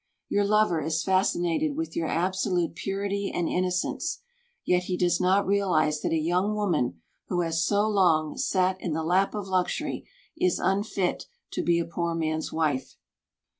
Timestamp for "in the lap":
8.81-9.35